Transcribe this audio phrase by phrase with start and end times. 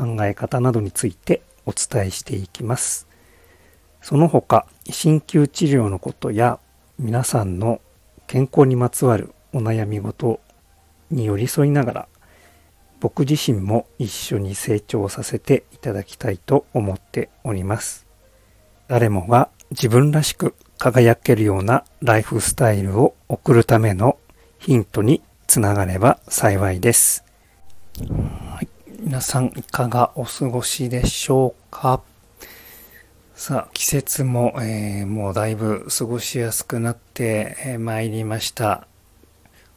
[0.00, 3.06] 考え方などについてお伝えしていきます。
[4.00, 6.58] その他、鍼灸治療のことや
[6.98, 7.82] 皆さんの
[8.26, 10.40] 健康にまつわるお悩み事
[11.10, 12.08] に寄り添いながら
[13.00, 18.06] 僕自身も一緒に成長させていただきたいと思っております。
[18.88, 24.18] 誰もが自分らしく輝けるようなライフスタイルを送るための
[24.58, 27.24] ヒントにつながれば幸いです。
[29.02, 32.02] 皆さんいかがお過ごしでしょうか？
[33.34, 38.86] さあ、季節も、えー、もうだいぶ過ごしやすくなってまい、えー、りました。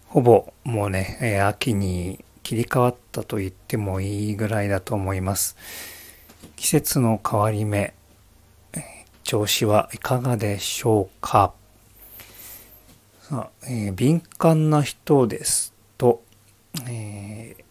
[0.08, 5.56] ほぼもうね、え、秋に切り替わったと言ってもいいぐらいだと思います。
[6.58, 7.94] 季節の変わり目、
[9.24, 11.54] 調子はいかがでしょうか？
[13.22, 16.22] さあ、えー、敏感な人ですと、
[16.90, 17.64] えー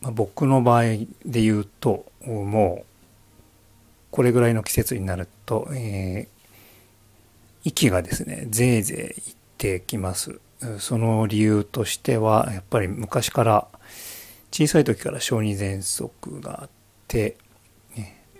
[0.00, 1.06] まあ、僕の場合で
[1.42, 2.84] 言うともう
[4.10, 9.36] これぐらいの季節になると、えー、息がですねぜいぜい言っ
[9.80, 10.40] てきます
[10.78, 13.68] その理由としてはやっぱり昔から
[14.50, 16.70] 小さい時から小児喘息があっ
[17.08, 17.36] て、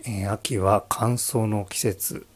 [0.05, 2.27] えー、秋は乾燥の季節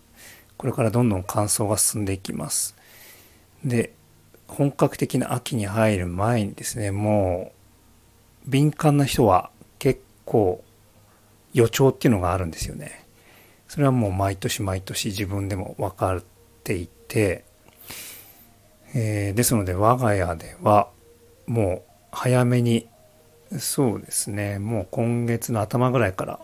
[0.56, 2.74] これからどんどん乾燥が進んでいきます。
[3.64, 3.92] で
[4.46, 7.53] 本格的な秋に入る前にですねもう
[8.46, 10.62] 敏感な人は結構
[11.52, 13.04] 予兆っていうのがあるんですよね。
[13.68, 16.22] それはもう毎年毎年自分でも分かっ
[16.62, 17.44] ていて、
[18.94, 20.88] えー、ですので我が家では
[21.46, 22.86] もう早めに
[23.58, 26.40] そうですねもう今月の頭ぐらいから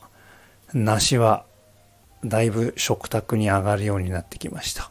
[0.72, 1.44] 梨は
[2.24, 4.90] だいぶ食卓に上がるようになってきました。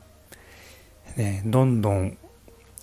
[1.16, 2.18] ね、どんどん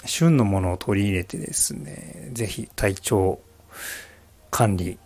[0.04, 3.40] 旬のものを取り入れてですね、ぜひ体調
[4.56, 4.98] 管理、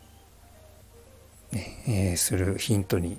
[1.51, 3.19] ねえー、するヒントに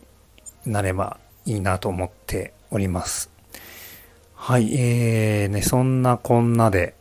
[0.65, 3.29] なればいいなと思っております。
[4.33, 6.95] はい、えー、ね、そんなこんなで、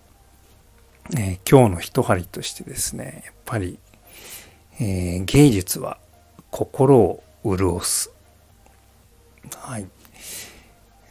[1.17, 3.79] えー、今日の一針としてですね、やっぱり、
[4.81, 5.99] えー、芸術は
[6.51, 8.11] 心を潤す
[9.59, 9.87] はい。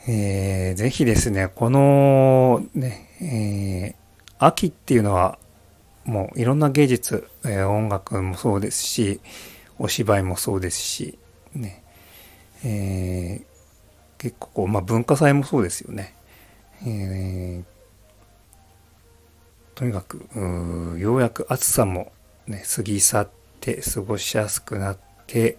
[0.09, 5.40] えー、ぜひですね、このね、えー、秋っていうのは
[6.09, 9.22] もういろんな芸術、えー、音楽もそうですし、
[9.78, 11.20] お芝居もそうですし、
[11.53, 11.84] ね、
[12.66, 16.16] えー、結構こう、まあ、文化祭もそうですよね。
[16.86, 17.64] えー、
[19.78, 20.25] とにかく
[20.97, 22.12] ようやく暑さも、
[22.47, 23.30] ね、過ぎ去っ
[23.62, 24.97] て過ごしやすくなっ
[25.28, 25.58] て、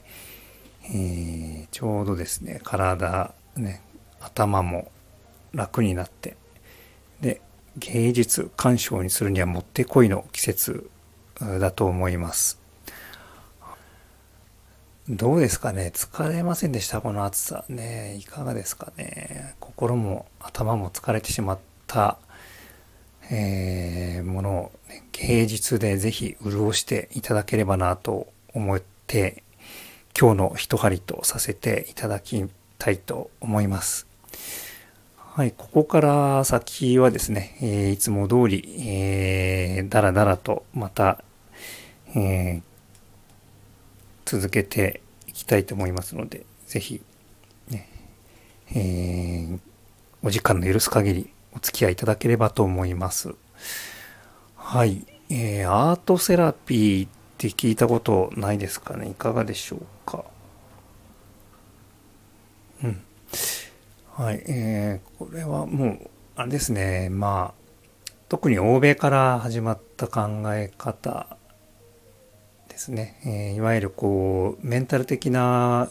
[0.84, 3.82] えー、ちょうどですね体ね
[4.18, 4.90] 頭も
[5.52, 6.36] 楽になって
[7.76, 10.90] 芸術鑑賞にするにはもってこいの季節
[11.40, 12.58] だと思います。
[15.08, 15.90] どうですかね？
[15.94, 17.00] 疲れませんでした？
[17.00, 17.64] この暑さ。
[17.68, 19.54] ねいかがですかね？
[19.58, 22.18] 心も頭も疲れてしまった、
[23.30, 29.42] えー、ものを、ね、芸術でぜひ潤していただければなと思って
[30.18, 32.44] 今日の一針とさせていただき
[32.78, 34.06] たいと思います。
[35.32, 41.22] はい、ここから先はですね、えー、いつも通り、えー、だらだらとまた、
[42.16, 42.62] えー、
[44.24, 47.00] 続けていきたいと思いますので、ぜひ、
[47.68, 47.88] ね、
[48.74, 49.60] えー、
[50.24, 53.32] お時間の許す限りお付き合いいただければと思います。
[54.56, 59.10] はい、えー、アートセラピーって聞いたことないですかね？
[59.10, 60.24] いかがでしょうか？
[62.82, 63.00] うん。
[64.20, 71.38] はい、えー、これはもう、あれですね、まあ、特に欧米から始まった考え方
[72.68, 73.18] ですね。
[73.24, 75.88] えー、いわゆるこう、メンタル的な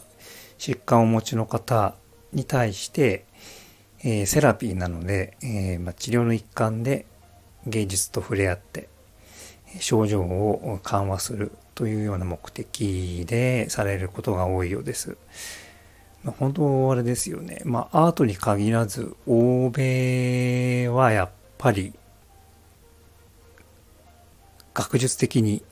[0.58, 1.96] 疾患をお持ちの方
[2.32, 3.24] に対して、
[4.04, 7.06] えー、セラピーなので、えーまあ、治療の一環で
[7.66, 8.88] 芸術と触れ合って、
[9.80, 15.16] 症状を緩和するというような目的でされることが多いようです。
[16.24, 17.62] 本当あれですよね。
[17.64, 21.94] まあアートに限らず欧米はやっぱり
[24.74, 25.62] 学術的に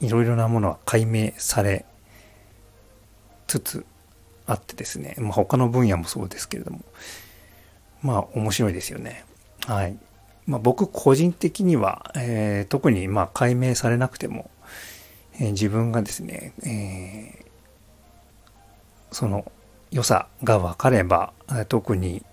[0.00, 1.84] いろいろなものは解明され
[3.46, 3.86] つつ
[4.46, 6.80] あってですね、まあ、他の分野もそうですけれども
[8.02, 9.24] まあ面白いですよね。
[9.66, 9.96] はい。
[10.46, 14.50] まあ、僕個人的には、えー、特にまあ解明されなくても、
[15.34, 17.41] えー、自分がですね、えー、
[19.12, 19.50] その
[19.90, 21.32] 良さが分かれば
[21.68, 22.24] 特に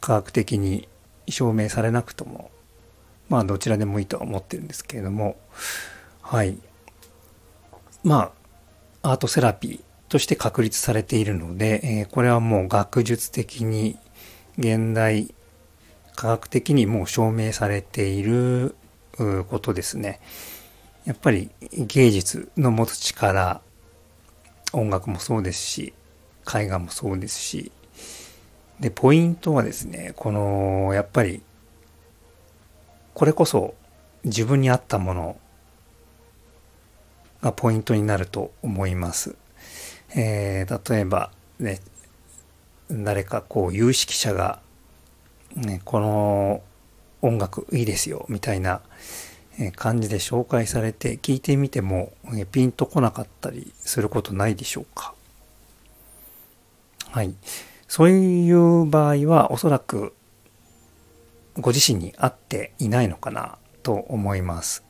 [0.00, 0.88] 科学的に
[1.28, 2.50] 証明されなくとも
[3.28, 5.36] まあどちらでもいいとは思ってるんですけれども
[6.22, 6.58] はい
[8.02, 8.32] ま
[9.02, 13.98] あアートセラピーとして確立されているので、えー、これはもう学術的に
[14.56, 15.34] 現代
[16.16, 18.74] 科学的にもう証明されている
[19.48, 20.20] ことですね。
[21.04, 23.60] やっぱり芸術の持つ力、
[24.72, 25.94] 音楽もそうですし、
[26.52, 27.72] 絵画もそうですし、
[28.80, 31.42] で、ポイントはですね、この、やっぱり、
[33.14, 33.74] これこそ
[34.24, 35.40] 自分に合ったもの
[37.42, 39.36] がポイントになると思います。
[40.14, 41.80] えー、例えばね、
[42.90, 44.60] 誰かこう有識者が、
[45.54, 46.62] ね、この
[47.20, 48.80] 音楽いいですよみたいな
[49.76, 52.12] 感じで紹介されて聞いてみても
[52.52, 55.14] ピンとこなかったりすることないでしょうか
[57.10, 57.34] はい。
[57.86, 60.14] そういう場合はおそらく
[61.58, 64.84] ご自身に合っていないのかなと思います。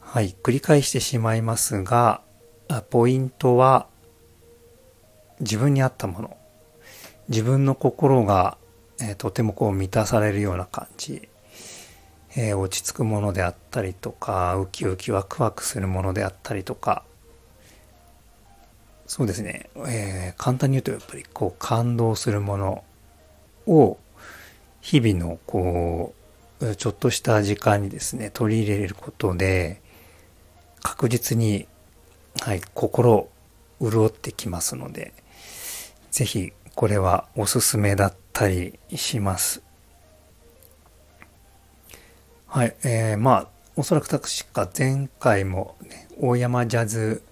[0.00, 0.36] はい。
[0.42, 2.22] 繰り返してしまいますが、
[2.90, 3.86] ポイントは
[5.40, 6.36] 自分に合ったもの
[7.28, 8.56] 自分の心が、
[9.00, 11.28] えー、とてもこう満たされるような感じ、
[12.36, 17.04] えー、落ち着くものであったりとかウキウキワクワクするものであったりとか
[19.06, 22.84] そうですね、えー、簡単に言うとやっぱりこう感動するもの
[23.66, 23.98] を
[24.80, 26.14] 日々のこ
[26.60, 29.82] うちょっとした時間にですね取り入れることで
[30.82, 31.66] 確実に、
[32.40, 33.28] はい、心
[33.80, 35.12] 潤ってきますので
[36.10, 39.62] ぜひこれはおすすめだったりします。
[42.46, 47.22] はい、えー、まあ、おそらく確か前回も、ね、大山ジャズ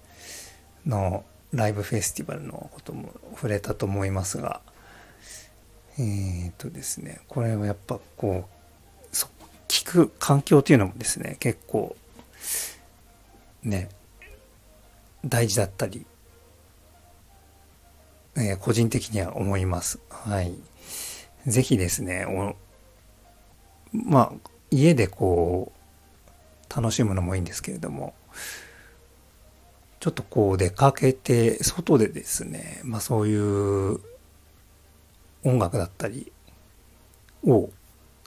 [0.85, 4.61] のライブフェスティバルのことも触れたと思いますが、
[5.99, 8.53] えっ、とですね、これはやっぱこう、
[9.67, 11.95] 聞く環境というのもですね、結構、
[13.63, 13.89] ね、
[15.25, 16.05] 大事だったり
[18.35, 19.99] えー、個人的には思います。
[20.09, 20.55] はい。
[21.45, 22.55] ぜひですね、お
[23.91, 28.15] まあ、家でこう、楽しむのもいいんですけれども、
[30.03, 34.01] ちょっとこう出かけて、外でですね、まあそういう
[35.45, 36.29] 音楽だったり
[37.45, 37.69] を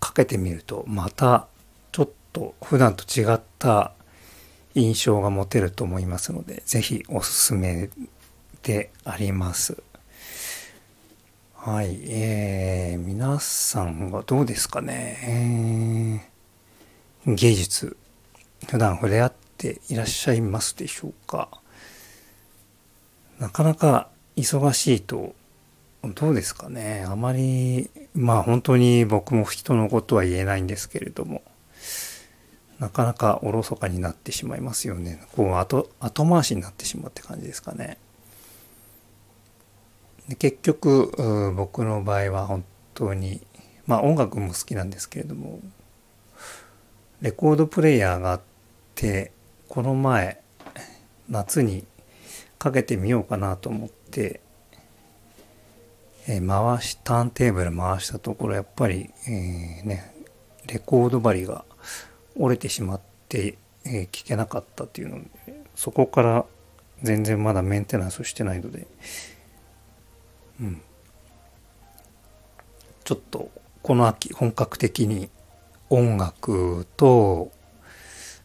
[0.00, 1.48] かけてみると、また
[1.92, 3.92] ちょっと普段と違った
[4.74, 7.90] 印象が持てると思いますので、ぜひおすすめ
[8.62, 9.76] であります。
[11.56, 16.22] はい、えー、皆さんはどうですかね、
[17.26, 17.98] えー、芸術、
[18.66, 21.50] 普段触れ合っていらっしゃいますでしょうか？
[23.38, 25.34] なかなか忙しいと、
[26.14, 31.42] どうですかねあまり、まあ本当に僕も人のことは言えないんですけれども、
[32.78, 35.22] なかなかおろそかになってしまいますよね。
[35.34, 37.98] こう後、後回しになってしまうって感じですかね。
[40.28, 42.64] で結局僕の場合は本
[42.94, 43.40] 当に
[43.86, 45.60] まあ音楽も好きなんですけれども
[47.20, 48.40] レコードプレーヤーがあっ
[48.94, 49.32] て
[49.68, 50.40] この前
[51.28, 51.84] 夏に
[52.58, 54.40] かけてみようかなと思って、
[56.28, 60.14] えー、回しターンテーブル回したところやっぱり、えー、ね
[60.66, 61.64] レコード針が
[62.36, 65.30] 折れてしまって、えー、聞けなかったっていうので
[65.74, 66.44] そこから
[67.02, 68.86] 全然まだメンテナンスしてないので
[70.60, 70.80] うん、
[73.04, 73.50] ちょっと
[73.82, 75.28] この秋本格的に
[75.90, 77.52] 音楽と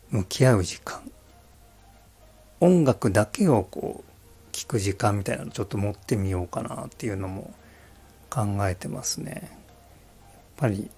[0.10, 1.00] 向き合う時間
[2.62, 4.12] 音楽だけをこう
[4.52, 7.54] 聞く時間みたいなのちょっと持ってみようかなっていうのも
[8.30, 9.32] 考えてますね。
[9.34, 9.52] やっ
[10.58, 10.90] ぱり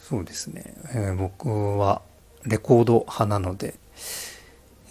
[0.00, 2.00] そうですね、えー、僕は
[2.44, 3.74] レコード派なので、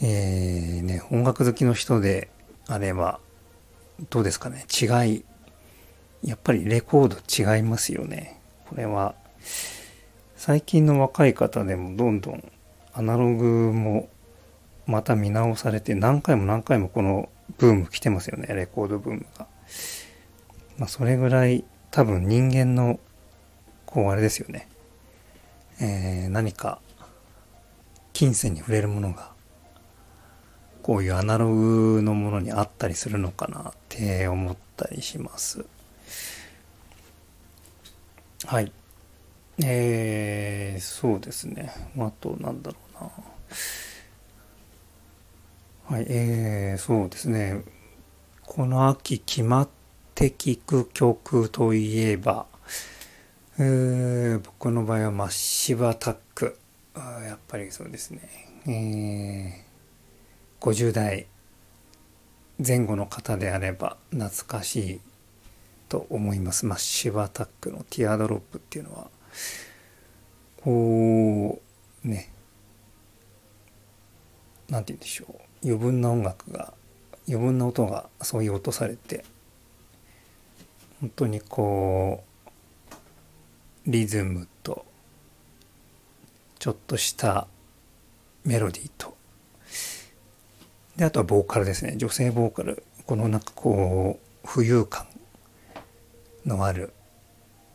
[0.02, 2.30] えー、ね、音楽好きの人で
[2.68, 3.20] あれば
[4.10, 4.66] どうですかね。
[4.70, 5.26] 違い。
[6.24, 8.40] やっぱりレコード違いますよね。
[8.70, 9.16] これは。
[10.36, 12.52] 最近の若い方でもどんどん
[12.94, 14.10] アナログも
[14.88, 19.48] また見直されて何回も何回もこのブーム来てますよねレコードブームが、
[20.78, 23.00] まあ、それぐらい多分人間の
[23.86, 24.68] こうあれですよね、
[25.82, 26.80] えー、何か
[28.14, 29.32] 金銭に触れるものが
[30.82, 35.66] こういうアナログのものにあったりするのかなって思ったりします。
[38.46, 38.72] はい。
[39.62, 41.74] えー、そうですね。
[41.98, 43.12] あと、なんだろうな。
[45.90, 47.64] はい、えー、そうですね。
[48.46, 49.70] この秋決まっ
[50.16, 52.46] て聴く曲といえば、
[53.58, 56.60] えー、僕の場合はマッシブアタック。
[56.94, 58.20] やっぱりそうですね。
[58.68, 61.28] えー、50代
[62.60, 65.02] 前後の方であれば懐かしい
[65.88, 66.66] と思います。
[66.66, 69.10] マッシブアタックのティアドロップっていうのは、
[70.58, 71.62] こ
[72.04, 72.30] う、ね、
[74.68, 75.47] なんて言うんでしょう。
[75.64, 76.74] 余分な音楽が、
[77.28, 79.26] 余分な音がそういう音されて、
[81.02, 82.24] 本当にこ
[83.86, 84.86] う、リズムと、
[86.60, 87.48] ちょっとした
[88.44, 89.16] メロディーと、
[90.98, 91.96] で、あとはボーカルですね。
[91.98, 92.84] 女性ボーカル。
[93.06, 95.06] このなんかこう、浮遊感
[96.46, 96.92] のある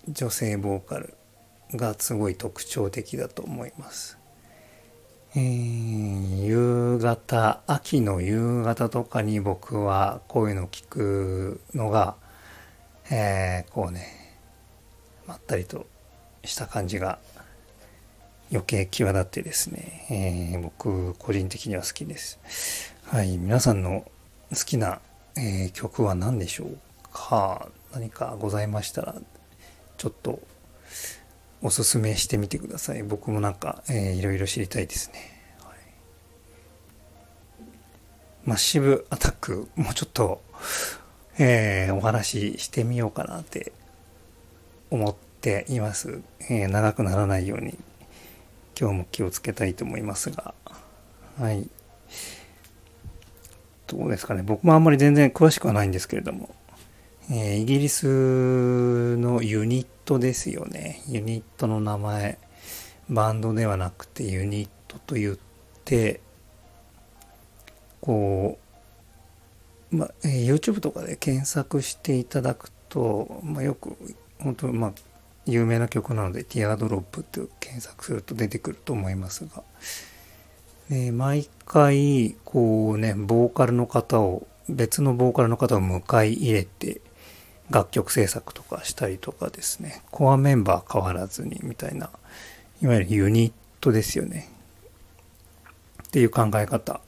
[0.08, 1.14] 女性ボーカル
[1.74, 4.18] がすごい特徴的だと思います。
[5.34, 12.16] えー、夕方、秋の夕方とかに僕はこういうのを聞くのが、
[13.10, 14.36] えー、こうね、
[15.26, 15.86] まったりと
[16.44, 17.18] した感じが
[18.50, 22.94] 余計際立ってですね、えー、僕個人的には好きです。
[23.06, 24.04] はい、皆さんの
[24.50, 25.00] 好きな、
[25.36, 26.76] えー、曲は何でしょう
[27.10, 27.68] か？
[27.94, 29.14] 何かございましたら、
[29.96, 30.40] ちょっと
[31.62, 33.02] おすすめしてみてください。
[33.04, 35.40] 僕もなんか、えー、いろいろ知りたいですね。
[35.60, 35.76] はい、
[38.44, 40.42] マッシブアタック、もうちょっと、
[41.38, 43.72] えー、お話ししてみようかなって
[44.90, 46.20] 思っています。
[46.50, 47.78] えー、長くならないように
[48.78, 50.54] 今日も気をつけたいと思いますが、
[51.38, 51.68] はい。
[53.86, 54.42] どうですかね。
[54.42, 56.54] 僕もあんまり全然詳しくはないんですけれども、
[57.30, 61.02] えー、イギリスのユニットですよね。
[61.08, 62.38] ユニットの名前、
[63.08, 65.38] バンドではなくてユニットと言っ
[65.84, 66.20] て、
[68.00, 68.58] こ
[69.92, 73.96] う、ま、えー、YouTube とかで検索していただくと、ま、よく、
[74.40, 74.92] 本当ま、
[75.46, 79.62] 有名な曲なので、ティアドロップって検索すると出てくると思いますが、
[80.90, 87.00] で毎回、こうね、ボーカルの方を、別のボーカルの方を迎え入れて、
[87.72, 92.10] 楽曲制作とかしたりとかですね、コアメンバー変わらずにみたいな、
[92.82, 94.48] いわゆるユニットですよね。
[96.06, 97.00] っていう考え方。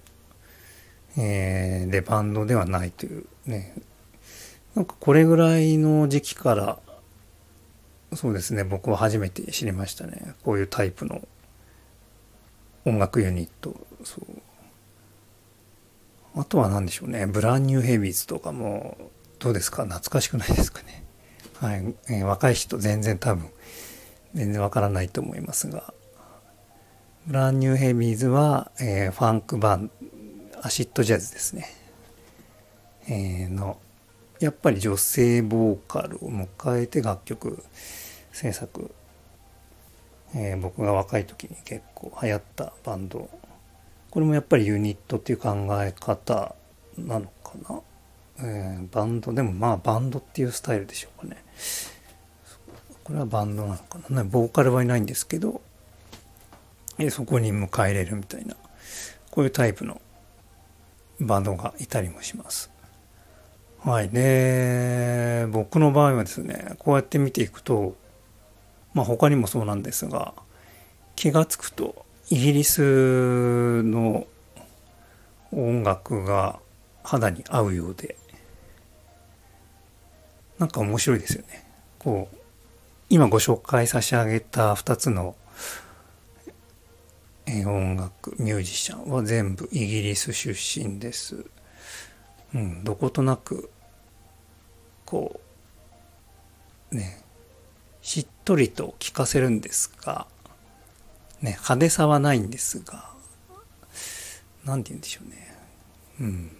[1.17, 3.75] えー、で、バンドではないというね。
[4.75, 6.79] なんかこれぐらいの時期から、
[8.15, 10.35] そうですね、僕は初めて知りましたね。
[10.43, 11.29] こういうタイプの
[12.85, 13.77] 音楽ユニット。
[14.03, 14.25] そう。
[16.37, 17.27] あとは何でしょうね。
[17.27, 18.97] ブランニューヘビーズとかも、
[19.45, 19.85] どうですか？
[19.85, 21.05] 懐かしくないですかね？
[21.61, 21.95] はい。
[22.09, 23.51] えー、若い人全然多分、
[24.33, 25.93] 全然わからないと思いますが、
[27.27, 29.91] ブランニューヘビーズは、えー、ファンクバン、
[30.63, 31.67] アシッドジャズですね。
[33.07, 33.79] えー、の、
[34.41, 36.49] やっぱり女性ボーカルを迎
[36.79, 37.63] えて楽曲
[38.33, 38.91] 制作
[40.35, 43.31] えー、僕が若い時に結構流行ったバンド
[44.11, 46.57] これもやっぱりユニットっていう考え方
[46.99, 47.81] なのかな、
[48.41, 51.43] えー、バンドでもまあバンドっていうスタイルでしょうかね。
[53.05, 54.25] これはバンドなのかな。
[54.25, 55.61] ボーカルはいないんですけど、
[56.99, 58.57] えー、そこに迎え入れるみたいな。
[59.31, 60.01] こういうタイプの
[61.21, 62.71] バンドがいたりもします。
[63.85, 64.09] はい。
[64.09, 67.97] で僕の場合はですねこうやって見ていくと
[68.95, 70.33] まあ他にもそうなんですが
[71.17, 74.27] 気が付くとイギリスの
[75.53, 76.59] 音楽が
[77.03, 78.17] 肌に合うようで
[80.59, 81.65] なんか面白いですよね。
[81.99, 82.37] こう
[83.11, 85.37] 今ご紹介差し上げた2つの
[87.47, 91.45] 音楽ミュージシャンは全部イギリス出身です。
[92.55, 93.71] うん、どことなく
[95.05, 95.41] こ
[96.93, 97.25] うね
[98.05, 100.27] しっとりと聞かせるんですが、
[101.41, 103.11] ね、派手さはないんですが、
[104.65, 105.57] なんて言うんでしょうね。
[106.21, 106.57] うん。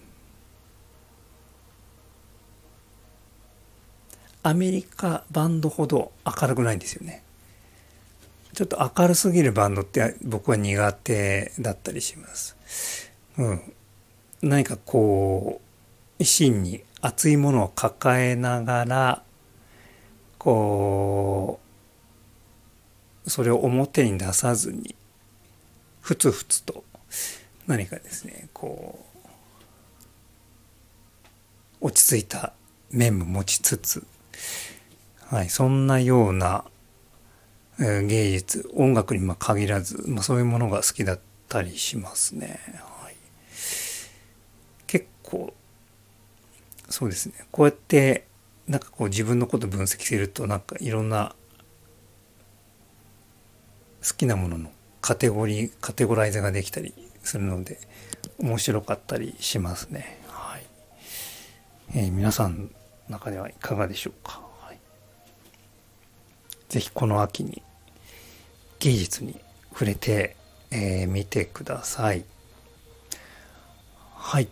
[4.45, 7.23] アメリカバンドほど明るくないんですよね。
[8.53, 12.55] ちょっと明るすぎるバンドって僕は苦手だったりします。
[13.39, 13.73] うん。
[14.43, 15.61] 何かこ
[16.19, 19.23] う、芯に熱いものを抱えながら、
[20.37, 21.59] こ
[23.25, 24.93] うそれを表に出さずに
[26.01, 26.83] ふつふつと
[27.65, 29.03] 何かですねこ
[31.81, 32.53] う落ち着いた
[32.91, 34.05] 面も持ちつつ、
[35.27, 36.65] はい、そんなような、
[37.79, 42.59] えー、芸術、音楽にま限らず、まあ、そういうものが好きだったりしますね。
[43.01, 43.15] はい、
[44.87, 45.53] 結構、
[46.89, 47.33] そうですね。
[47.51, 48.27] こうやって、
[48.67, 51.35] なんかこう自分のこと分析すると、なんかいろんな
[54.07, 54.71] 好きなものの
[55.01, 57.79] カテゴリー、カテゴライズができたりするので、
[58.39, 60.19] 面白かったりしますね。
[60.27, 60.65] はい。
[61.95, 62.69] えー、皆さん
[63.09, 64.41] 中ではいかがでしょうか。
[64.61, 64.79] はい、
[66.69, 67.61] ぜひこの秋に
[68.79, 69.39] 芸術に
[69.71, 70.35] 触れて
[70.71, 72.25] み、えー、てください。
[74.13, 74.47] はい。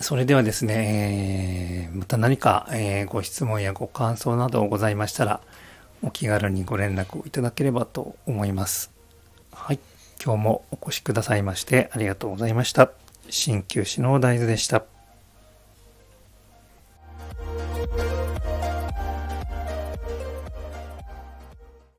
[0.00, 5.40] それではですね、えー、また何か、えー、ご質問やご感想などございましたら、
[6.02, 8.92] お気軽にご連絡をいただければと思います。
[9.52, 9.80] はい。
[10.22, 12.90] 今日もお越しくださいましてありがとうございました。
[13.30, 14.97] 鍼灸師の大豆でした。